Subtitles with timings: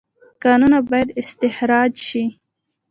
[0.43, 2.23] کانونه باید استخراج شي